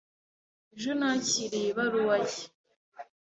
Ejo 0.75 0.91
nakiriye 0.99 1.67
ibaruwa 1.71 2.15
ye. 2.27 2.41